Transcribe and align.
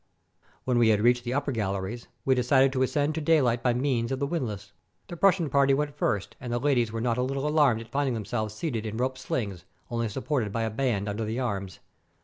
When 0.63 0.79
we 0.79 0.89
had 0.89 0.99
reached 1.01 1.25
the 1.25 1.35
upper 1.35 1.51
gal 1.51 1.73
leries, 1.75 2.07
we 2.25 2.33
decided 2.33 2.73
to 2.73 2.81
ascend 2.81 3.13
to 3.13 3.21
dayHght 3.21 3.61
by 3.61 3.75
means 3.75 4.11
of 4.11 4.17
the 4.17 4.25
windlass. 4.25 4.71
The 5.07 5.15
Prussian 5.15 5.47
party 5.47 5.75
went 5.75 5.95
first, 5.95 6.35
and 6.39 6.51
the 6.51 6.57
ladies 6.57 6.91
were 6.91 7.01
not 7.01 7.19
a 7.19 7.21
little 7.21 7.47
alarmed 7.47 7.81
at 7.81 7.91
finding 7.91 8.15
themselves 8.15 8.55
seated 8.55 8.87
in 8.87 8.97
rope 8.97 9.15
slings, 9.19 9.63
only 9.91 10.09
supported 10.09 10.51
by 10.51 10.63
a 10.63 10.71
band 10.71 11.07
under 11.07 11.23
the 11.23 11.39
arms. 11.39 11.81